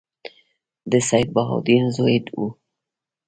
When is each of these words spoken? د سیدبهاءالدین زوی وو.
د 0.91 0.93
سیدبهاءالدین 1.09 1.83
زوی 1.95 2.17
وو. 2.37 2.47